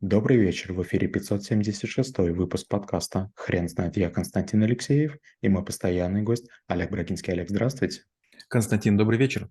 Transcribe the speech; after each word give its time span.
Добрый 0.00 0.36
вечер, 0.36 0.74
в 0.74 0.82
эфире 0.84 1.08
576 1.08 2.18
выпуск 2.18 2.68
подкаста 2.68 3.32
«Хрен 3.34 3.68
знает». 3.68 3.96
Я 3.96 4.10
Константин 4.10 4.62
Алексеев 4.62 5.16
и 5.40 5.48
мой 5.48 5.64
постоянный 5.64 6.22
гость 6.22 6.46
Олег 6.68 6.92
Брагинский. 6.92 7.32
Олег, 7.32 7.48
здравствуйте. 7.48 8.02
Константин, 8.48 8.96
добрый 8.96 9.18
вечер. 9.18 9.50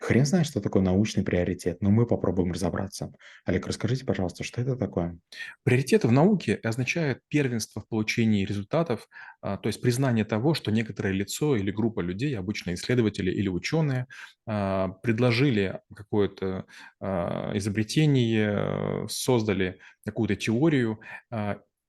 Хрен 0.00 0.26
знает, 0.26 0.46
что 0.46 0.60
такое 0.60 0.82
научный 0.82 1.22
приоритет, 1.22 1.80
но 1.80 1.90
мы 1.90 2.06
попробуем 2.06 2.52
разобраться. 2.52 3.12
Олег, 3.44 3.66
расскажите, 3.66 4.04
пожалуйста, 4.04 4.44
что 4.44 4.60
это 4.60 4.76
такое? 4.76 5.18
Приоритеты 5.62 6.08
в 6.08 6.12
науке 6.12 6.54
означают 6.62 7.20
первенство 7.28 7.82
в 7.82 7.88
получении 7.88 8.44
результатов, 8.44 9.08
а, 9.40 9.56
то 9.56 9.68
есть 9.68 9.80
признание 9.80 10.24
того, 10.24 10.54
что 10.54 10.70
некоторое 10.70 11.12
лицо 11.12 11.56
или 11.56 11.70
группа 11.70 12.00
людей, 12.00 12.36
обычно 12.38 12.74
исследователи 12.74 13.30
или 13.30 13.48
ученые, 13.48 14.06
а, 14.46 14.88
предложили 14.88 15.80
какое-то 15.94 16.66
а, 17.00 17.52
изобретение, 17.56 19.08
создали 19.08 19.78
какую-то 20.04 20.36
теорию, 20.36 21.00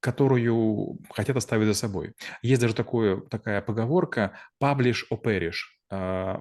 которую 0.00 0.98
хотят 1.10 1.36
оставить 1.36 1.66
за 1.66 1.74
собой. 1.74 2.14
Есть 2.42 2.60
даже 2.60 2.74
такое, 2.74 3.20
такая 3.20 3.62
поговорка 3.62 4.36
«publish 4.62 5.04
or 5.10 5.22
perish», 5.22 5.81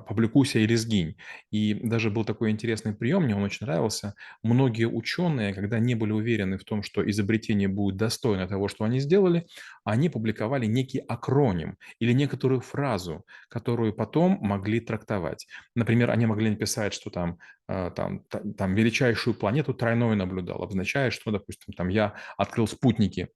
публикуйся 0.08 0.60
или 0.60 0.76
сгинь. 0.76 1.18
И 1.52 1.73
даже 1.73 2.10
был 2.10 2.23
такой 2.26 2.52
интересный 2.52 2.94
прием, 2.94 3.23
мне 3.23 3.36
он 3.36 3.44
очень 3.44 3.66
нравился. 3.66 4.16
Многие 4.44 4.86
ученые, 4.86 5.54
когда 5.54 5.80
не 5.80 5.96
были 5.96 6.12
уверены 6.12 6.58
в 6.58 6.64
том, 6.64 6.84
что 6.84 7.08
изобретение 7.10 7.68
будет 7.68 7.98
достойно 7.98 8.48
того, 8.48 8.68
что 8.68 8.86
они 8.86 9.00
сделали, 9.00 9.48
они 9.84 10.10
публиковали 10.10 10.66
некий 10.66 11.00
акроним 11.00 11.77
или 12.00 12.14
некоторую 12.14 12.62
фразу, 12.62 13.26
которую 13.50 13.94
потом 13.94 14.38
могли 14.41 14.80
трактовать. 14.80 15.48
Например, 15.76 16.12
они 16.12 16.26
могли 16.26 16.49
написать, 16.49 16.94
что 16.94 17.10
там, 17.10 17.38
а, 17.68 17.91
там, 17.91 18.24
там 18.58 18.76
величайшую 18.76 19.34
планету 19.34 19.74
тройной 19.74 20.16
наблюдал, 20.16 20.63
обозначает, 20.63 21.13
что, 21.13 21.32
допустим, 21.32 21.74
там 21.74 21.90
я 21.90 22.16
открыл 22.38 22.68
спутники 22.68 23.30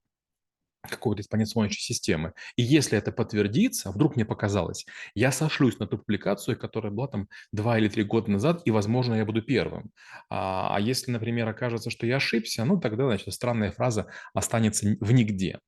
какой-то 0.90 1.24
Солнечной 1.24 1.82
системы. 1.82 2.34
И 2.55 2.64
если 2.64 2.98
это 2.98 3.12
подтвердится, 3.12 3.91
вдруг 3.91 4.16
мне 4.16 4.26
показалось, 4.26 4.86
я 5.14 5.32
сошлюсь 5.32 5.80
на 5.80 5.88
ту 5.88 5.98
публикацию, 5.98 6.58
которая 6.58 6.92
была 6.92 7.08
там 7.08 7.27
два 7.52 7.77
или 7.77 7.88
три 7.88 8.04
года 8.04 8.32
назад, 8.32 8.62
и, 8.66 8.72
возможно, 8.72 9.16
я 9.16 9.26
буду 9.26 9.42
первым. 9.42 9.92
А, 10.30 10.76
а 10.76 10.80
если, 10.80 11.12
например, 11.12 11.48
окажется, 11.48 11.90
что 11.90 12.05
я 12.05 12.18
ошибся, 12.18 12.66
ну, 12.66 12.80
тогда, 12.80 13.05
значит, 13.05 13.34
странная 13.34 13.72
фраза 13.72 14.08
останется 14.34 14.96
в 15.00 15.12
нигде. 15.12 15.60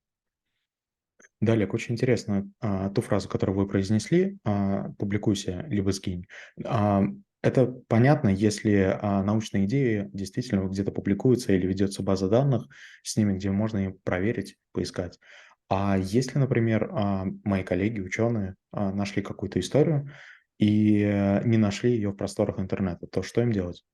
Да, 1.40 1.52
Олег, 1.52 1.72
очень 1.72 1.94
интересно 1.94 2.50
а, 2.60 2.90
ту 2.90 3.00
фразу, 3.00 3.28
которую 3.28 3.56
вы 3.56 3.68
произнесли, 3.68 4.38
а, 4.44 4.90
«публикуйся, 4.98 5.64
либо 5.68 5.92
сгинь». 5.92 6.26
А, 6.64 7.02
это 7.42 7.66
понятно, 7.66 8.28
если 8.28 8.96
а, 9.00 9.22
научные 9.22 9.66
идеи 9.66 10.08
действительно 10.12 10.66
где-то 10.68 10.90
публикуются 10.92 11.52
или 11.52 11.66
ведется 11.66 12.02
база 12.02 12.28
данных 12.28 12.66
с 13.02 13.16
ними, 13.16 13.34
где 13.34 13.50
можно 13.50 13.78
им 13.78 13.98
проверить, 14.04 14.56
поискать. 14.72 15.18
А 15.68 15.96
если, 15.98 16.38
например, 16.38 16.90
а, 16.92 17.26
мои 17.44 17.62
коллеги, 17.62 18.00
ученые, 18.00 18.56
а, 18.72 18.92
нашли 18.92 19.22
какую-то 19.22 19.60
историю 19.60 20.10
и 20.58 21.02
э, 21.02 21.44
не 21.46 21.56
нашли 21.56 21.92
ее 21.92 22.10
в 22.10 22.16
просторах 22.16 22.58
интернета, 22.58 23.06
то 23.06 23.22
что 23.22 23.42
им 23.42 23.52
делать? 23.52 23.84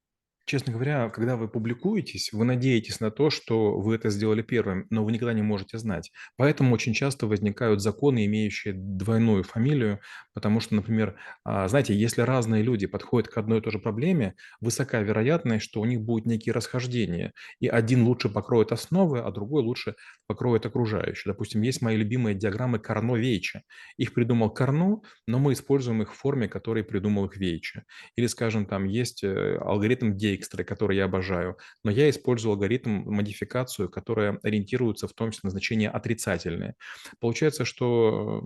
Честно 0.46 0.74
говоря, 0.74 1.08
когда 1.08 1.36
вы 1.36 1.48
публикуетесь, 1.48 2.30
вы 2.34 2.44
надеетесь 2.44 3.00
на 3.00 3.10
то, 3.10 3.30
что 3.30 3.80
вы 3.80 3.94
это 3.94 4.10
сделали 4.10 4.42
первым, 4.42 4.86
но 4.90 5.02
вы 5.02 5.12
никогда 5.12 5.32
не 5.32 5.40
можете 5.40 5.78
знать. 5.78 6.10
Поэтому 6.36 6.74
очень 6.74 6.92
часто 6.92 7.26
возникают 7.26 7.80
законы, 7.80 8.26
имеющие 8.26 8.74
двойную 8.74 9.42
фамилию, 9.42 10.00
потому 10.34 10.60
что, 10.60 10.74
например, 10.74 11.18
а, 11.44 11.66
знаете, 11.68 11.94
если 11.94 12.20
разные 12.20 12.62
люди 12.62 12.86
подходят 12.86 13.30
к 13.30 13.38
одной 13.38 13.60
и 13.60 13.62
той 13.62 13.72
же 13.72 13.78
проблеме, 13.78 14.34
высока 14.60 15.00
вероятность, 15.00 15.64
что 15.64 15.80
у 15.80 15.86
них 15.86 16.02
будут 16.02 16.26
некие 16.26 16.52
расхождения, 16.52 17.32
и 17.58 17.68
один 17.68 18.04
лучше 18.04 18.28
покроет 18.28 18.70
основы, 18.70 19.20
а 19.20 19.30
другой 19.30 19.62
лучше 19.62 19.94
покроет 20.26 20.66
окружающие. 20.66 21.32
Допустим, 21.32 21.62
есть 21.62 21.80
мои 21.80 21.96
любимые 21.96 22.34
диаграммы 22.34 22.78
Карно-Вейча. 22.78 23.62
Их 23.96 24.12
придумал 24.12 24.50
Карно, 24.50 25.00
но 25.26 25.38
мы 25.38 25.54
используем 25.54 26.02
их 26.02 26.12
в 26.14 26.18
форме, 26.18 26.48
которой 26.48 26.84
придумал 26.84 27.26
их 27.26 27.36
Вейча. 27.38 27.84
Или, 28.16 28.26
скажем, 28.26 28.66
там 28.66 28.84
есть 28.84 29.24
э, 29.24 29.56
алгоритм 29.56 30.16
Дейкс, 30.16 30.33
экстры, 30.34 30.64
которые 30.64 30.98
я 30.98 31.04
обожаю, 31.04 31.58
но 31.82 31.90
я 31.90 32.08
использую 32.10 32.52
алгоритм 32.52 33.10
модификацию, 33.10 33.88
которая 33.88 34.38
ориентируется 34.42 35.08
в 35.08 35.12
том 35.12 35.30
числе 35.30 35.48
на 35.48 35.50
значение 35.50 35.90
отрицательное. 35.90 36.74
Получается, 37.20 37.64
что 37.64 38.44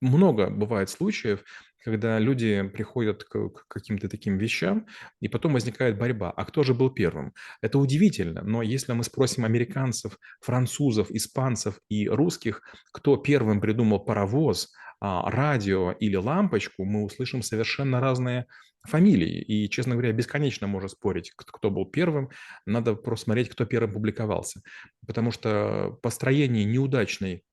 много 0.00 0.50
бывает 0.50 0.90
случаев, 0.90 1.44
когда 1.84 2.18
люди 2.18 2.62
приходят 2.68 3.24
к, 3.24 3.48
к 3.48 3.68
каким-то 3.68 4.08
таким 4.08 4.36
вещам, 4.36 4.86
и 5.20 5.28
потом 5.28 5.54
возникает 5.54 5.98
борьба. 5.98 6.30
А 6.30 6.44
кто 6.44 6.62
же 6.62 6.74
был 6.74 6.90
первым? 6.90 7.32
Это 7.62 7.78
удивительно, 7.78 8.42
но 8.42 8.62
если 8.62 8.92
мы 8.92 9.04
спросим 9.04 9.44
американцев, 9.44 10.18
французов, 10.40 11.10
испанцев 11.10 11.80
и 11.88 12.08
русских, 12.08 12.62
кто 12.92 13.16
первым 13.16 13.60
придумал 13.60 14.00
паровоз, 14.00 14.70
а, 15.00 15.30
радио 15.30 15.92
или 15.92 16.16
лампочку, 16.16 16.84
мы 16.84 17.04
услышим 17.04 17.42
совершенно 17.42 18.00
разные 18.00 18.46
фамилии. 18.84 19.40
И, 19.40 19.68
честно 19.68 19.94
говоря, 19.94 20.12
бесконечно 20.12 20.66
можно 20.66 20.88
спорить, 20.88 21.32
кто 21.34 21.70
был 21.70 21.86
первым. 21.86 22.30
Надо 22.66 22.94
просто 22.94 23.24
смотреть, 23.24 23.50
кто 23.50 23.64
первым 23.64 23.92
публиковался. 23.92 24.62
Потому 25.06 25.30
что 25.30 25.98
построение 26.02 26.64
неудачной 26.64 27.44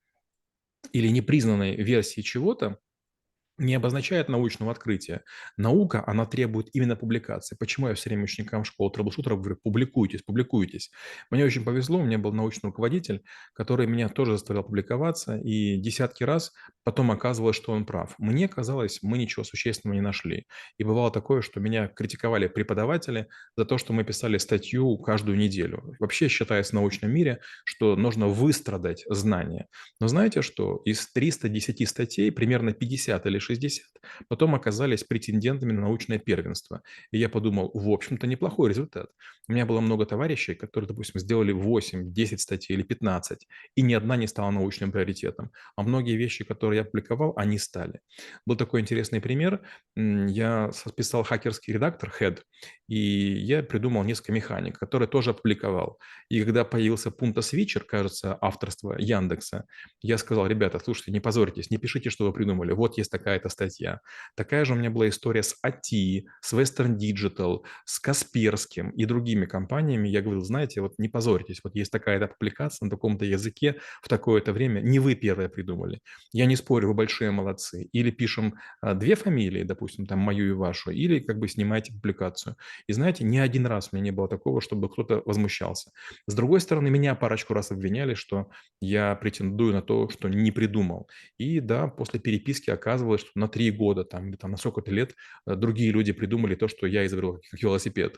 или 0.91 1.07
непризнанной 1.07 1.75
версии 1.75 2.21
чего-то 2.21 2.79
не 3.57 3.75
обозначает 3.75 4.29
научного 4.29 4.71
открытия. 4.71 5.23
Наука, 5.57 6.03
она 6.05 6.25
требует 6.25 6.69
именно 6.73 6.95
публикации. 6.95 7.55
Почему 7.57 7.87
я 7.87 7.95
все 7.95 8.09
время 8.09 8.23
ученикам 8.23 8.65
школы 8.65 8.91
трэблшутеров 8.91 9.39
говорю, 9.39 9.57
публикуйтесь, 9.63 10.21
публикуйтесь. 10.23 10.91
Мне 11.29 11.45
очень 11.45 11.63
повезло, 11.63 11.99
у 11.99 12.03
меня 12.03 12.17
был 12.17 12.33
научный 12.33 12.67
руководитель, 12.67 13.23
который 13.53 13.87
меня 13.87 14.09
тоже 14.09 14.33
заставлял 14.33 14.63
публиковаться, 14.63 15.37
и 15.37 15.77
десятки 15.77 16.23
раз 16.23 16.51
потом 16.83 17.11
оказывалось, 17.11 17.55
что 17.55 17.71
он 17.71 17.85
прав. 17.85 18.15
Мне 18.17 18.47
казалось, 18.47 18.99
мы 19.01 19.17
ничего 19.17 19.43
существенного 19.43 19.95
не 19.95 20.01
нашли. 20.01 20.45
И 20.77 20.83
бывало 20.83 21.11
такое, 21.11 21.41
что 21.41 21.59
меня 21.59 21.87
критиковали 21.87 22.47
преподаватели 22.47 23.27
за 23.55 23.65
то, 23.65 23.77
что 23.77 23.93
мы 23.93 24.03
писали 24.03 24.37
статью 24.37 24.97
каждую 24.97 25.37
неделю. 25.37 25.95
Вообще 25.99 26.27
считается 26.27 26.71
в 26.71 26.75
научном 26.75 27.11
мире, 27.11 27.39
что 27.63 27.95
нужно 27.95 28.27
выстрадать 28.27 29.05
знания. 29.09 29.67
Но 29.99 30.07
знаете 30.07 30.41
что? 30.41 30.81
Из 30.85 31.11
310 31.11 31.87
статей 31.87 32.31
примерно 32.31 32.73
50 32.73 33.25
или 33.25 33.39
60 33.45 33.95
потом 34.27 34.55
оказались 34.55 35.03
претендентами 35.03 35.71
на 35.71 35.81
научное 35.81 36.19
первенство. 36.19 36.81
И 37.11 37.17
я 37.17 37.29
подумал, 37.29 37.71
в 37.73 37.89
общем-то, 37.89 38.27
неплохой 38.27 38.69
результат. 38.69 39.09
У 39.47 39.53
меня 39.53 39.65
было 39.65 39.81
много 39.81 40.05
товарищей, 40.05 40.55
которые, 40.55 40.87
допустим, 40.87 41.19
сделали 41.19 41.51
8, 41.51 42.11
10 42.11 42.41
статей 42.41 42.75
или 42.75 42.83
15, 42.83 43.47
и 43.75 43.81
ни 43.81 43.93
одна 43.93 44.15
не 44.15 44.27
стала 44.27 44.51
научным 44.51 44.91
приоритетом. 44.91 45.51
А 45.75 45.83
многие 45.83 46.17
вещи, 46.17 46.43
которые 46.43 46.79
я 46.79 46.83
публиковал, 46.85 47.33
они 47.35 47.59
стали. 47.59 47.99
Был 48.45 48.55
такой 48.55 48.81
интересный 48.81 49.21
пример. 49.21 49.61
Я 49.95 50.71
писал 50.95 51.23
хакерский 51.23 51.73
редактор 51.73 52.13
Head, 52.19 52.39
и 52.87 52.97
я 52.97 53.63
придумал 53.63 54.03
несколько 54.03 54.31
механик, 54.31 54.79
которые 54.79 55.07
тоже 55.07 55.31
опубликовал. 55.31 55.99
И 56.29 56.43
когда 56.43 56.65
появился 56.65 57.09
Punta 57.09 57.39
Switcher, 57.39 57.83
кажется, 57.83 58.37
авторство 58.41 58.95
Яндекса, 58.97 59.65
я 60.01 60.17
сказал, 60.17 60.47
ребята, 60.47 60.79
слушайте, 60.79 61.11
не 61.11 61.19
позорьтесь, 61.19 61.69
не 61.69 61.77
пишите, 61.77 62.09
что 62.09 62.25
вы 62.25 62.33
придумали. 62.33 62.71
Вот 62.73 62.97
есть 62.97 63.11
такая 63.11 63.34
какая-то 63.35 63.49
статья. 63.49 63.99
Такая 64.35 64.65
же 64.65 64.73
у 64.73 64.75
меня 64.75 64.89
была 64.89 65.09
история 65.09 65.43
с 65.43 65.55
AT, 65.65 66.23
с 66.41 66.53
Western 66.53 66.97
Digital, 66.97 67.63
с 67.85 67.99
Касперским 67.99 68.91
и 68.91 69.05
другими 69.05 69.45
компаниями. 69.45 70.07
Я 70.07 70.21
говорил, 70.21 70.41
знаете, 70.41 70.81
вот 70.81 70.93
не 70.97 71.09
позорьтесь, 71.09 71.61
вот 71.63 71.75
есть 71.75 71.91
такая-то 71.91 72.27
публикация 72.27 72.85
на 72.85 72.89
таком-то 72.89 73.25
языке 73.25 73.75
в 74.01 74.07
такое-то 74.07 74.53
время, 74.53 74.81
не 74.81 74.99
вы 74.99 75.15
первые 75.15 75.49
придумали. 75.49 75.99
Я 76.31 76.45
не 76.45 76.55
спорю, 76.55 76.87
вы 76.87 76.93
большие 76.93 77.31
молодцы. 77.31 77.89
Или 77.91 78.11
пишем 78.11 78.55
а, 78.81 78.93
две 78.93 79.15
фамилии, 79.15 79.63
допустим, 79.63 80.05
там 80.05 80.19
мою 80.19 80.49
и 80.49 80.53
вашу, 80.53 80.91
или 80.91 81.19
как 81.19 81.39
бы 81.39 81.47
снимаете 81.47 81.91
публикацию. 81.93 82.55
И 82.87 82.93
знаете, 82.93 83.25
ни 83.25 83.37
один 83.37 83.65
раз 83.65 83.89
у 83.91 83.95
меня 83.95 84.05
не 84.05 84.11
было 84.11 84.27
такого, 84.27 84.61
чтобы 84.61 84.89
кто-то 84.89 85.21
возмущался. 85.25 85.91
С 86.27 86.35
другой 86.35 86.61
стороны, 86.61 86.89
меня 86.89 87.15
парочку 87.15 87.53
раз 87.53 87.71
обвиняли, 87.71 88.13
что 88.13 88.49
я 88.79 89.15
претендую 89.15 89.73
на 89.73 89.81
то, 89.81 90.09
что 90.09 90.29
не 90.29 90.51
придумал. 90.51 91.09
И 91.37 91.59
да, 91.59 91.87
после 91.87 92.19
переписки 92.19 92.69
оказывалось, 92.69 93.24
что 93.25 93.39
на 93.39 93.47
три 93.47 93.71
года 93.71 94.03
там, 94.03 94.29
или 94.29 94.35
там 94.35 94.51
на 94.51 94.57
сколько-то 94.57 94.91
лет 94.91 95.15
э, 95.45 95.55
другие 95.55 95.91
люди 95.91 96.13
придумали 96.13 96.55
то, 96.55 96.67
что 96.67 96.87
я 96.87 97.05
изобрел 97.05 97.39
как 97.49 97.61
велосипед. 97.61 98.17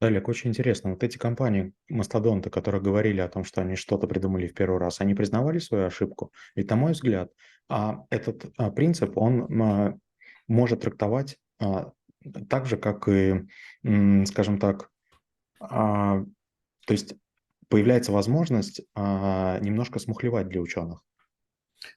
Олег, 0.00 0.28
очень 0.28 0.48
интересно. 0.48 0.90
Вот 0.90 1.04
эти 1.04 1.18
компании, 1.18 1.74
мастодонты, 1.90 2.48
которые 2.48 2.80
говорили 2.80 3.20
о 3.20 3.28
том, 3.28 3.44
что 3.44 3.60
они 3.60 3.76
что-то 3.76 4.06
придумали 4.06 4.46
в 4.46 4.54
первый 4.54 4.78
раз, 4.78 5.02
они 5.02 5.14
признавали 5.14 5.58
свою 5.58 5.86
ошибку? 5.86 6.32
Ведь, 6.56 6.70
на 6.70 6.76
мой 6.76 6.92
взгляд, 6.92 7.30
а, 7.68 8.06
этот 8.08 8.46
а, 8.56 8.70
принцип, 8.70 9.18
он 9.18 9.62
а, 9.62 9.94
может 10.48 10.80
трактовать 10.80 11.38
так 12.48 12.66
же, 12.66 12.78
как 12.78 13.06
и, 13.08 13.46
скажем 14.24 14.58
так, 14.58 14.90
то 15.58 16.26
есть 16.88 17.14
появляется 17.68 18.12
возможность 18.12 18.80
немножко 18.96 19.98
смухлевать 19.98 20.48
для 20.48 20.62
ученых. 20.62 21.02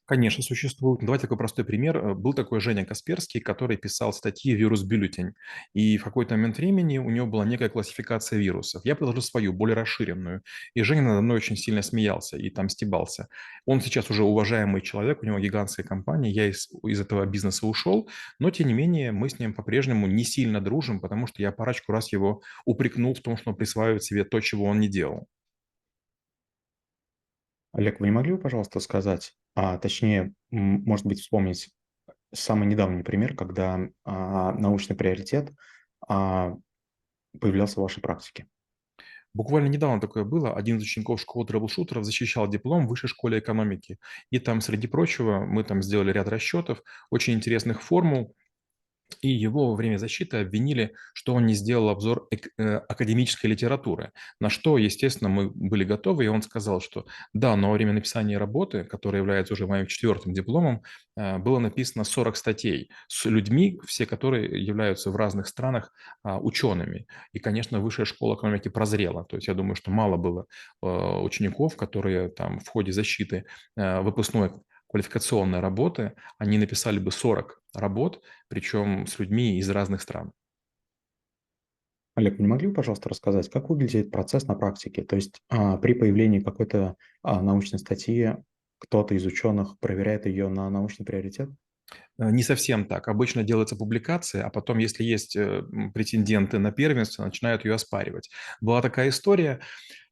Конечно, 0.05 0.43
существует. 0.43 1.01
Давайте 1.01 1.23
такой 1.23 1.37
простой 1.37 1.65
пример. 1.65 1.97
Э, 1.97 2.13
Был 2.13 2.33
такой 2.33 2.59
Женя 2.59 2.85
Касперский, 2.85 3.39
который 3.39 3.77
писал 3.77 4.13
статьи 4.13 4.53
«Вирус 4.53 4.83
Бюллетень». 4.83 5.33
И 5.73 5.97
в 5.97 6.03
какой-то 6.03 6.35
момент 6.35 6.57
времени 6.57 6.97
у 6.97 7.09
него 7.09 7.27
была 7.27 7.45
некая 7.45 7.69
классификация 7.69 8.39
вирусов. 8.39 8.81
Я 8.85 8.95
предложил 8.95 9.21
свою, 9.21 9.53
более 9.53 9.75
расширенную. 9.75 10.41
И 10.73 10.83
Женя 10.83 11.01
надо 11.03 11.21
мной 11.21 11.37
очень 11.37 11.57
сильно 11.57 11.81
смеялся 11.81 12.37
и 12.37 12.49
там 12.49 12.69
стебался. 12.69 13.27
Он 13.65 13.81
сейчас 13.81 14.09
уже 14.09 14.23
уважаемый 14.23 14.81
человек, 14.81 15.21
у 15.21 15.25
него 15.25 15.39
гигантская 15.39 15.85
компания. 15.85 16.31
Я 16.31 16.47
из, 16.49 16.69
из 16.83 16.99
этого 17.01 17.25
бизнеса 17.25 17.65
ушел, 17.67 18.09
но 18.39 18.51
тем 18.51 18.67
не 18.67 18.73
менее 18.73 19.11
мы 19.11 19.29
с 19.29 19.39
ним 19.39 19.53
по-прежнему 19.53 20.07
не 20.07 20.23
сильно 20.23 20.61
дружим, 20.61 20.99
потому 20.99 21.27
что 21.27 21.41
я 21.41 21.51
парочку 21.51 21.91
раз 21.91 22.11
его 22.11 22.41
упрекнул 22.65 23.13
в 23.13 23.21
том, 23.21 23.37
что 23.37 23.51
он 23.51 23.55
присваивает 23.57 24.03
себе 24.03 24.23
то, 24.23 24.39
чего 24.39 24.65
он 24.65 24.79
не 24.79 24.87
делал. 24.89 25.27
Олег, 27.73 27.99
вы 27.99 28.07
не 28.07 28.11
могли 28.11 28.33
бы, 28.33 28.37
пожалуйста, 28.37 28.79
сказать, 28.79 29.33
а 29.55 29.77
точнее, 29.77 30.33
может 30.51 31.05
быть, 31.05 31.19
вспомнить 31.19 31.71
самый 32.33 32.67
недавний 32.67 33.03
пример, 33.03 33.35
когда 33.35 33.79
а, 34.05 34.53
научный 34.53 34.95
приоритет 34.95 35.51
а, 36.07 36.55
появлялся 37.39 37.79
в 37.79 37.83
вашей 37.83 38.01
практике? 38.01 38.47
Буквально 39.33 39.67
недавно 39.67 39.99
такое 39.99 40.23
было. 40.23 40.55
Один 40.55 40.77
из 40.77 40.83
учеников 40.83 41.19
школы 41.19 41.47
трэблшутеров 41.47 42.05
защищал 42.05 42.47
диплом 42.47 42.85
в 42.85 42.89
Высшей 42.89 43.09
школе 43.09 43.39
экономики. 43.39 43.97
И 44.29 44.37
там, 44.37 44.61
среди 44.61 44.85
прочего, 44.85 45.39
мы 45.39 45.63
там 45.63 45.81
сделали 45.81 46.11
ряд 46.11 46.27
расчетов, 46.27 46.83
очень 47.09 47.33
интересных 47.33 47.81
формул, 47.81 48.35
и 49.21 49.29
его 49.29 49.69
во 49.69 49.75
время 49.75 49.97
защиты 49.97 50.37
обвинили, 50.37 50.93
что 51.13 51.33
он 51.33 51.45
не 51.45 51.53
сделал 51.53 51.89
обзор 51.89 52.27
э, 52.31 52.77
академической 52.89 53.47
литературы. 53.47 54.11
На 54.39 54.49
что, 54.49 54.77
естественно, 54.77 55.29
мы 55.29 55.49
были 55.49 55.83
готовы, 55.83 56.25
и 56.25 56.27
он 56.27 56.41
сказал, 56.41 56.81
что 56.81 57.05
да, 57.33 57.55
но 57.55 57.69
во 57.69 57.73
время 57.73 57.93
написания 57.93 58.37
работы, 58.37 58.83
которая 58.83 59.21
является 59.21 59.53
уже 59.53 59.67
моим 59.67 59.87
четвертым 59.87 60.33
дипломом, 60.33 60.83
э, 61.15 61.37
было 61.37 61.59
написано 61.59 62.03
40 62.03 62.35
статей 62.35 62.89
с 63.07 63.25
людьми, 63.25 63.79
все 63.85 64.05
которые 64.05 64.63
являются 64.63 65.11
в 65.11 65.15
разных 65.15 65.47
странах 65.47 65.91
а, 66.23 66.39
учеными. 66.39 67.07
И, 67.31 67.39
конечно, 67.39 67.79
высшая 67.79 68.05
школа 68.05 68.35
экономики 68.35 68.69
прозрела. 68.69 69.25
То 69.25 69.37
есть 69.37 69.47
я 69.47 69.53
думаю, 69.53 69.75
что 69.75 69.91
мало 69.91 70.17
было 70.17 70.45
э, 70.81 70.87
учеников, 70.87 71.75
которые 71.77 72.29
там 72.29 72.59
в 72.59 72.67
ходе 72.67 72.91
защиты 72.91 73.45
выпускной 73.75 74.51
квалификационной 74.93 75.59
работы, 75.59 76.13
они 76.37 76.59
написали 76.59 76.99
бы 76.99 77.11
40 77.11 77.59
работ, 77.73 78.21
причем 78.47 79.07
с 79.07 79.17
людьми 79.17 79.57
из 79.57 79.67
разных 79.71 80.03
стран. 80.03 80.33
Олег, 82.13 82.37
не 82.37 82.45
могли 82.45 82.67
бы, 82.67 82.75
пожалуйста, 82.75 83.09
рассказать, 83.09 83.49
как 83.49 83.71
выглядит 83.71 84.11
процесс 84.11 84.45
на 84.45 84.53
практике? 84.53 85.01
То 85.01 85.15
есть 85.15 85.41
а, 85.49 85.77
при 85.77 85.95
появлении 85.95 86.41
какой-то 86.41 86.95
а, 87.23 87.41
научной 87.41 87.79
статьи 87.79 88.35
кто-то 88.77 89.15
из 89.15 89.25
ученых 89.25 89.79
проверяет 89.79 90.27
ее 90.27 90.47
на 90.47 90.69
научный 90.69 91.07
приоритет? 91.07 91.49
Э, 92.19 92.29
не 92.29 92.43
совсем 92.43 92.85
так. 92.85 93.07
Обычно 93.07 93.41
делается 93.41 93.75
публикация, 93.75 94.45
а 94.45 94.51
потом, 94.51 94.77
если 94.77 95.03
есть 95.03 95.35
э, 95.35 95.63
претенденты 95.95 96.59
на 96.59 96.71
первенство, 96.71 97.25
начинают 97.25 97.65
ее 97.65 97.73
оспаривать. 97.73 98.29
Была 98.61 98.83
такая 98.83 99.09
история, 99.09 99.59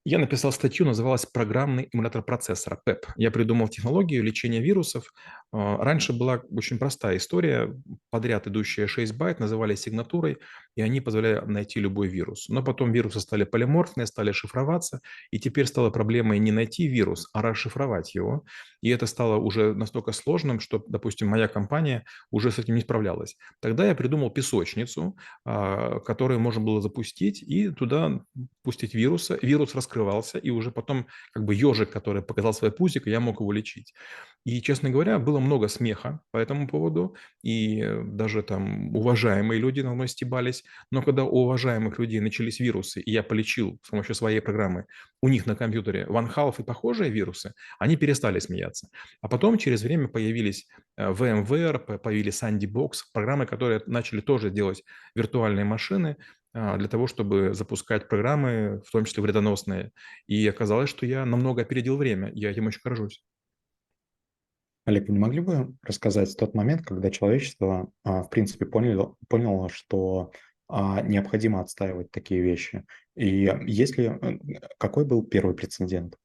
я 0.03 0.18
написал 0.18 0.51
статью, 0.51 0.86
называлась 0.86 1.25
«Программный 1.25 1.89
эмулятор 1.94 2.24
процессора» 2.24 2.81
ПЭП. 2.83 3.06
Я 3.18 3.30
придумал 3.30 3.68
технологию 3.68 4.24
лечения 4.24 4.59
вирусов. 4.59 5.13
А, 5.53 5.77
раньше 5.77 6.13
была 6.13 6.42
очень 6.50 6.80
простая 6.80 7.18
история. 7.18 7.75
Подряд 8.09 8.48
идущие 8.48 8.88
6 8.88 9.15
байт 9.18 9.39
называли 9.39 9.75
сигнатурой, 9.75 10.38
и 10.75 10.81
они 10.81 11.01
позволяли 11.01 11.45
найти 11.45 11.80
любой 11.80 12.07
вирус. 12.07 12.48
Но 12.48 12.63
потом 12.63 12.92
вирусы 12.94 13.19
стали 13.19 13.44
полиморфные, 13.44 14.07
стали 14.07 14.31
шифроваться, 14.31 15.01
и 15.30 15.39
теперь 15.39 15.65
стала 15.65 15.89
проблемой 15.89 16.39
не 16.39 16.51
найти 16.51 16.88
вирус, 16.88 17.27
а 17.33 17.42
расшифровать 17.42 18.15
его. 18.15 18.45
И 18.81 18.89
это 18.89 19.06
стало 19.07 19.36
уже 19.38 19.74
настолько 19.74 20.13
сложным, 20.13 20.59
что, 20.62 20.83
допустим, 20.88 21.27
моя 21.27 21.48
компания 21.50 22.06
уже 22.31 22.51
с 22.51 22.59
этим 22.59 22.75
не 22.75 22.81
справлялась. 22.81 23.36
Тогда 23.59 23.88
я 23.88 23.95
придумал 23.95 24.30
песочницу, 24.31 25.18
а, 25.45 26.00
которую 26.00 26.39
можно 26.39 26.62
было 26.62 26.81
запустить 26.81 27.44
и 27.44 27.69
туда 27.69 28.21
пустить 28.63 28.94
вирусы. 28.94 29.38
Вирус 29.42 29.75
раскрывался, 29.75 30.38
и 30.38 30.50
уже 30.50 30.71
потом 30.71 31.07
как 31.33 31.44
бы 31.44 31.54
ежик, 31.56 31.92
который 31.92 32.21
показал 32.21 32.54
свой 32.54 32.71
пузик, 32.71 33.07
я 33.07 33.19
мог 33.19 33.42
его 33.42 33.51
лечить. 33.51 33.94
И, 34.44 34.62
честно 34.62 34.89
говоря, 34.89 35.19
было 35.19 35.39
много 35.42 35.68
смеха 35.68 36.22
по 36.32 36.38
этому 36.38 36.68
поводу, 36.68 37.16
и 37.44 37.84
даже 38.06 38.44
там 38.44 38.96
уважаемые 38.96 39.60
люди 39.60 39.82
на 39.82 39.94
мной 39.94 40.08
стебались. 40.08 40.64
Но 40.92 41.02
когда 41.02 41.24
у 41.24 41.44
уважаемых 41.44 42.00
людей 42.00 42.20
начались 42.20 42.60
вирусы, 42.60 43.02
и 43.02 43.12
я 43.12 43.24
полечил 43.24 43.80
с 43.84 43.90
помощью 43.90 44.16
своей 44.16 44.40
программы 44.40 44.86
у 45.22 45.30
них 45.30 45.46
на 45.46 45.56
компьютере 45.56 46.06
One 46.10 46.34
Half 46.34 46.56
и 46.60 46.64
похожие 46.64 47.12
вирусы, 47.12 47.54
они 47.80 47.96
перестали 47.96 48.40
смеяться. 48.40 48.90
А 49.22 49.28
потом 49.28 49.58
через 49.58 49.84
время 49.84 50.08
появились 50.08 50.68
э, 50.98 51.12
VMware, 51.12 52.00
появились 52.00 52.42
SandyBox, 52.42 52.92
программы, 53.14 53.46
которые 53.46 53.82
начали 53.86 54.22
тоже 54.22 54.50
делать 54.50 54.84
виртуальные 55.16 55.66
машины, 55.66 56.18
а, 56.54 56.78
для 56.78 56.88
того, 56.88 57.08
чтобы 57.08 57.54
запускать 57.54 58.10
программы, 58.10 58.82
в 58.86 58.92
том 58.92 59.06
числе 59.06 59.24
вредоносные. 59.24 59.92
И 60.28 60.46
оказалось, 60.48 60.90
что 60.90 61.06
я 61.06 61.26
намного 61.26 61.62
опередил 61.62 61.98
время. 61.98 62.32
Я 62.34 62.52
этим 62.52 62.68
очень 62.68 62.82
горжусь. 62.84 63.24
Олег, 64.92 65.08
вы 65.08 65.14
не 65.14 65.20
могли 65.20 65.40
бы 65.40 65.74
рассказать 65.84 66.36
тот 66.38 66.54
момент, 66.54 66.86
когда 66.86 67.10
человечество, 67.10 67.92
а, 68.04 68.24
в 68.24 68.30
принципе, 68.30 68.66
поняло, 68.66 69.16
поняло, 69.30 69.70
что 69.70 70.32
а, 70.68 71.02
необходимо 71.02 71.62
отстаивать 71.62 72.12
такие 72.12 72.42
вещи? 72.42 72.84
И 73.16 73.50
если 73.66 74.20
э, 74.22 74.60
какой 74.78 75.06
был 75.06 75.24
первый 75.24 75.56
прецедент? 75.56 76.18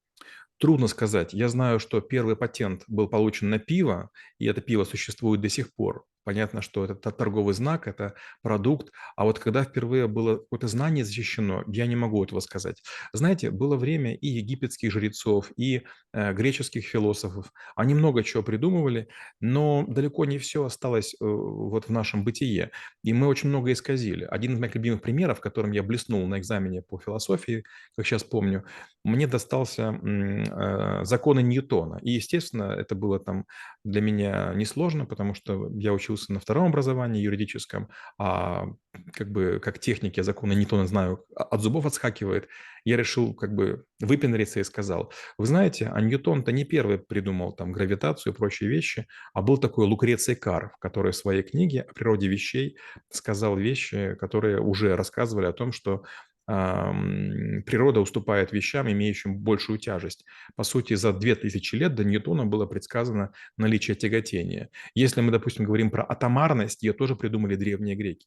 Трудно 0.58 0.88
сказать. 0.88 1.32
Я 1.32 1.48
знаю, 1.48 1.78
что 1.78 2.00
первый 2.00 2.34
патент 2.34 2.82
был 2.88 3.08
получен 3.08 3.50
на 3.50 3.58
пиво, 3.58 4.10
и 4.38 4.46
это 4.46 4.60
пиво 4.60 4.84
существует 4.84 5.40
до 5.40 5.48
сих 5.48 5.74
пор. 5.74 6.04
Понятно, 6.26 6.60
что 6.60 6.84
это 6.84 7.12
торговый 7.12 7.54
знак, 7.54 7.86
это 7.86 8.14
продукт. 8.42 8.90
А 9.14 9.24
вот 9.24 9.38
когда 9.38 9.62
впервые 9.62 10.08
было 10.08 10.38
какое-то 10.38 10.66
знание 10.66 11.04
защищено, 11.04 11.62
я 11.68 11.86
не 11.86 11.94
могу 11.94 12.24
этого 12.24 12.40
сказать. 12.40 12.82
Знаете, 13.12 13.52
было 13.52 13.76
время 13.76 14.12
и 14.12 14.26
египетских 14.26 14.90
жрецов, 14.90 15.52
и 15.56 15.82
э, 16.12 16.32
греческих 16.32 16.84
философов. 16.84 17.52
Они 17.76 17.94
много 17.94 18.24
чего 18.24 18.42
придумывали, 18.42 19.06
но 19.38 19.84
далеко 19.86 20.24
не 20.24 20.38
все 20.38 20.64
осталось 20.64 21.14
э, 21.14 21.24
вот 21.24 21.86
в 21.86 21.90
нашем 21.92 22.24
бытие. 22.24 22.72
И 23.04 23.12
мы 23.12 23.28
очень 23.28 23.48
много 23.48 23.70
исказили. 23.70 24.24
Один 24.24 24.54
из 24.54 24.58
моих 24.58 24.74
любимых 24.74 25.02
примеров, 25.02 25.38
которым 25.38 25.70
я 25.70 25.84
блеснул 25.84 26.26
на 26.26 26.40
экзамене 26.40 26.82
по 26.82 26.98
философии, 26.98 27.62
как 27.96 28.04
сейчас 28.04 28.24
помню, 28.24 28.64
мне 29.04 29.28
достался 29.28 29.92
э, 30.02 31.04
законы 31.04 31.40
Ньютона. 31.40 32.00
И, 32.02 32.10
естественно, 32.10 32.64
это 32.64 32.96
было 32.96 33.20
там 33.20 33.44
для 33.84 34.00
меня 34.00 34.52
несложно, 34.54 35.06
потому 35.06 35.34
что 35.34 35.70
я 35.78 35.92
учился 36.16 36.32
на 36.32 36.40
втором 36.40 36.66
образовании 36.66 37.22
юридическом, 37.22 37.88
а 38.18 38.66
как 39.12 39.30
бы 39.30 39.60
как 39.62 39.78
техник 39.78 40.16
я 40.16 40.22
законы 40.22 40.54
Ньютона 40.54 40.86
знаю, 40.86 41.24
а, 41.34 41.44
от 41.44 41.60
зубов 41.60 41.86
отскакивает. 41.86 42.48
Я 42.84 42.96
решил 42.96 43.34
как 43.34 43.54
бы 43.54 43.84
выпендриться 44.00 44.60
и 44.60 44.64
сказал, 44.64 45.12
вы 45.38 45.46
знаете, 45.46 45.90
а 45.92 46.00
Ньютон-то 46.00 46.52
не 46.52 46.64
первый 46.64 46.98
придумал 46.98 47.52
там 47.52 47.72
гравитацию 47.72 48.32
и 48.32 48.36
прочие 48.36 48.70
вещи, 48.70 49.06
а 49.34 49.42
был 49.42 49.58
такой 49.58 49.86
Лукреций 49.86 50.36
Кар, 50.36 50.72
который 50.80 51.12
в 51.12 51.16
своей 51.16 51.42
книге 51.42 51.82
о 51.82 51.92
природе 51.92 52.28
вещей 52.28 52.76
сказал 53.10 53.56
вещи, 53.56 54.14
которые 54.14 54.60
уже 54.60 54.96
рассказывали 54.96 55.46
о 55.46 55.52
том, 55.52 55.72
что 55.72 56.02
природа 56.46 58.00
уступает 58.00 58.52
вещам, 58.52 58.90
имеющим 58.90 59.36
большую 59.38 59.78
тяжесть. 59.78 60.24
По 60.54 60.62
сути, 60.62 60.94
за 60.94 61.12
2000 61.12 61.74
лет 61.74 61.94
до 61.94 62.04
Ньютона 62.04 62.46
было 62.46 62.66
предсказано 62.66 63.32
наличие 63.56 63.96
тяготения. 63.96 64.70
Если 64.94 65.20
мы, 65.20 65.32
допустим, 65.32 65.64
говорим 65.64 65.90
про 65.90 66.04
атомарность, 66.04 66.82
ее 66.82 66.92
тоже 66.92 67.16
придумали 67.16 67.56
древние 67.56 67.96
греки. 67.96 68.26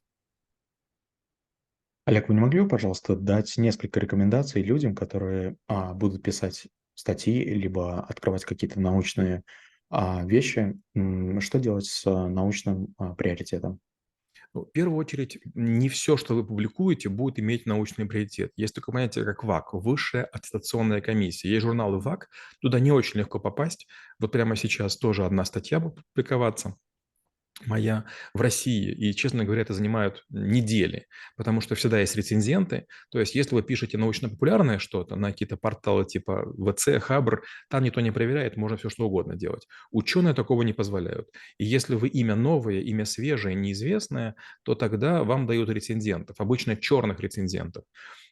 Олег, 2.06 2.28
вы 2.28 2.34
не 2.34 2.42
могли 2.42 2.62
бы, 2.62 2.68
пожалуйста, 2.68 3.16
дать 3.16 3.56
несколько 3.58 4.00
рекомендаций 4.00 4.64
людям, 4.64 4.96
которые 4.96 5.56
а, 5.68 5.94
будут 5.94 6.24
писать 6.24 6.68
статьи, 6.96 7.44
либо 7.44 8.02
открывать 8.02 8.46
какие-то 8.46 8.80
научные 8.80 9.44
а, 9.90 10.26
вещи? 10.26 10.76
Что 11.40 11.60
делать 11.60 11.86
с 11.86 12.08
а, 12.08 12.28
научным 12.28 12.96
а, 12.98 13.14
приоритетом? 13.14 13.80
Ну, 14.54 14.66
в 14.66 14.72
первую 14.72 14.98
очередь, 14.98 15.40
не 15.54 15.90
все, 15.90 16.18
что 16.18 16.34
вы 16.34 16.46
публикуете, 16.46 17.08
будет 17.10 17.40
иметь 17.40 17.68
научный 17.68 18.06
приоритет. 18.06 18.52
Есть 18.56 18.74
такое 18.74 18.94
понятие, 18.94 19.26
как 19.26 19.44
ВАК– 19.44 19.74
Высшая 19.74 20.24
аттестационная 20.24 21.02
комиссия. 21.02 21.50
Есть 21.50 21.62
журналы 21.66 22.00
ВАК, 22.00 22.30
туда 22.60 22.80
не 22.80 22.92
очень 22.92 23.20
легко 23.20 23.40
попасть. 23.40 23.88
Вот 24.18 24.32
прямо 24.32 24.56
сейчас 24.56 24.98
тоже 24.98 25.26
одна 25.26 25.46
статья 25.46 25.80
будет 25.80 26.04
публиковаться 26.14 26.76
моя 27.66 28.06
в 28.34 28.42
России, 28.42 28.92
и, 28.92 29.14
честно 29.14 29.44
говоря, 29.44 29.62
это 29.62 29.74
занимают 29.74 30.26
недели, 30.30 31.08
потому 31.36 31.62
что 31.62 31.76
всегда 31.76 32.00
есть 32.00 32.16
рецензенты, 32.16 32.88
то 33.12 33.20
есть 33.20 33.36
если 33.36 33.56
вы 33.56 33.64
пишете 33.64 33.98
научно-популярное 33.98 34.80
что-то 34.80 35.16
на 35.16 35.32
какие-то 35.32 35.58
порталы 35.58 36.06
типа 36.06 36.46
ВЦ, 36.58 37.00
Хабр, 37.02 37.44
там 37.70 37.84
никто 37.84 38.02
не 38.02 38.12
проверяет, 38.12 38.58
можно 38.58 38.78
все 38.78 38.90
что 38.90 39.06
угодно 39.06 39.36
делать. 39.36 39.68
Ученые 39.92 40.34
такого 40.34 40.64
не 40.64 40.74
позволяют. 40.74 41.28
И 41.58 41.66
если 41.66 41.96
вы 41.96 42.08
имя 42.08 42.36
новое, 42.36 42.82
имя 42.82 43.06
свежее, 43.06 43.56
неизвестное, 43.56 44.36
то 44.64 44.76
тогда 44.76 45.24
вам 45.24 45.48
дают 45.48 45.70
рецензентов, 45.70 46.36
обычно 46.40 46.76
черных 46.76 47.20
рецензентов. 47.20 47.84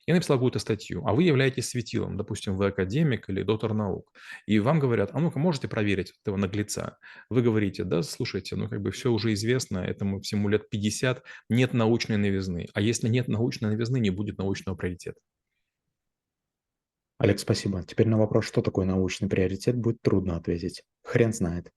Я 0.08 0.14
написал 0.14 0.38
какую-то 0.38 0.60
статью, 0.60 1.06
а 1.06 1.14
вы 1.14 1.24
являетесь 1.24 1.68
светилом, 1.70 2.16
допустим, 2.16 2.56
вы 2.56 2.68
академик 2.68 3.30
или 3.30 3.44
доктор 3.44 3.74
наук, 3.74 4.14
и 4.46 4.58
вам 4.60 4.80
говорят, 4.80 5.10
а 5.14 5.20
ну-ка, 5.20 5.38
можете 5.38 5.68
проверить 5.68 6.14
этого 6.22 6.38
наглеца? 6.38 6.98
Вы 7.30 7.42
говорите, 7.42 7.84
да, 7.84 8.02
слушайте, 8.04 8.56
ну 8.56 8.70
как 8.70 8.82
бы 8.82 8.92
все 8.92 9.12
уже 9.12 9.34
известно, 9.34 9.80
этому 9.80 10.22
всему 10.22 10.48
лет 10.48 10.70
50, 10.70 11.24
нет 11.50 11.74
научной 11.74 12.16
новизны. 12.16 12.68
А 12.74 12.80
если 12.80 13.10
нет 13.10 13.28
научной 13.28 13.72
новизны, 13.72 14.00
не 14.00 14.10
будет 14.10 14.38
научного 14.38 14.78
приоритета. 14.78 15.20
Олег, 17.18 17.40
спасибо. 17.40 17.84
Теперь 17.84 18.08
на 18.08 18.18
вопрос, 18.18 18.46
что 18.46 18.62
такое 18.62 18.86
научный 18.86 19.28
приоритет, 19.28 19.76
будет 19.76 20.02
трудно 20.02 20.38
ответить. 20.38 20.84
Хрен 21.04 21.34
знает. 21.34 21.72